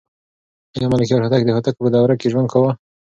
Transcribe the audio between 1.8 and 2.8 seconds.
په دوره کې ژوند کاوه؟